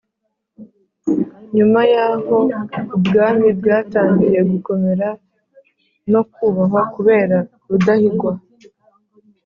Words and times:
Nyuma 1.55 1.81
y'aho 1.93 2.37
ubwami 2.95 3.47
bwatangiye 3.59 4.39
gukomera 4.51 5.07
no 6.11 6.21
kubahwa 6.33 6.81
kubera 6.93 7.37
Rudahigwa 7.69 8.33